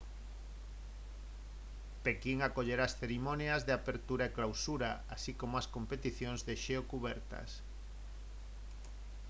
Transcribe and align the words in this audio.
pequín 2.05 2.37
acollerá 2.41 2.83
as 2.87 2.97
cerimonias 3.01 3.61
de 3.67 3.73
apertura 3.79 4.23
e 4.25 4.35
clausura 4.37 4.91
así 5.15 5.31
como 5.39 5.53
as 5.57 5.69
competicións 5.75 6.39
de 6.47 6.55
xeo 6.63 6.83
cubertas 6.91 7.49